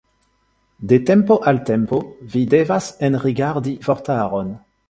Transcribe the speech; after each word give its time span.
De 0.89 0.97
tempo 1.09 1.37
al 1.51 1.61
tempo 1.69 2.01
vi 2.31 2.43
devas 2.57 2.91
enrigardi 3.11 3.79
vortaron. 3.89 4.55